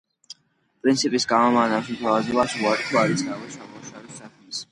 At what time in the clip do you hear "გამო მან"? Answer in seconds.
1.33-1.75